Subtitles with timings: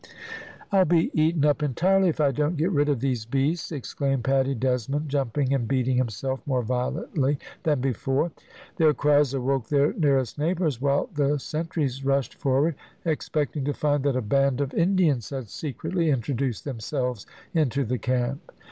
[0.71, 4.55] "I'll be eaten up entirely if I don't get rid of these beasts," exclaimed Paddy
[4.55, 8.31] Desmond, jumping and beating himself more violently than before.
[8.77, 12.73] Their cries awoke their nearest neighbours, while the sentries rushed forward,
[13.05, 18.51] expecting to find that a band of Indians had secretly introduced themselves into the camp.